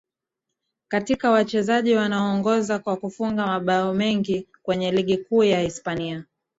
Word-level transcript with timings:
katika 0.87 1.31
wachezaji 1.31 1.95
wanaongoza 1.95 2.79
kwa 2.79 2.97
kufunga 2.97 3.47
mabao 3.47 3.93
mengi 3.93 4.47
kwenye 4.63 4.91
ligi 4.91 5.17
kuu 5.17 5.43
ya 5.43 5.59
Hispania 5.61 6.25